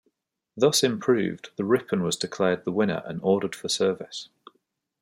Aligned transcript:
Thus 0.57 0.81
improved, 0.83 1.51
the 1.57 1.63
Ripon 1.63 2.01
was 2.01 2.15
declared 2.15 2.65
the 2.65 2.71
winner 2.71 3.03
and 3.05 3.19
ordered 3.21 3.53
for 3.53 3.69
service. 3.69 4.29